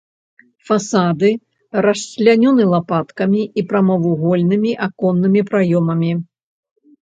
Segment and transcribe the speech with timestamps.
[0.69, 1.29] Фасады
[1.87, 6.11] расчлянёны лапаткамі і прамавугольнымі аконнымі праёмамі.